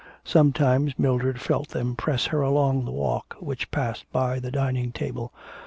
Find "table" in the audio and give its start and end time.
4.91-5.31